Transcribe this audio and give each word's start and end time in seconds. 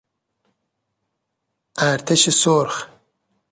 ارتش 1.91 2.29
سرخ 2.29 2.87